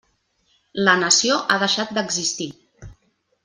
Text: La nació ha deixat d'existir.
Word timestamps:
La 0.87 0.95
nació 1.03 1.37
ha 1.41 1.59
deixat 1.65 1.95
d'existir. 1.99 2.49